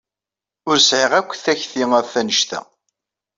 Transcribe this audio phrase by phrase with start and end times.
[0.69, 2.59] Ur sɛiɣ akk takti ɣef wanect-a.